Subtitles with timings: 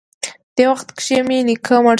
[0.55, 1.89] دې وخت کښې مې نيکه مړ سو.